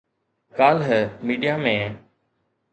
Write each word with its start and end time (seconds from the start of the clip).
ڪالهه 0.57 0.99
ميڊيا 1.25 1.53
۾ 1.67 1.75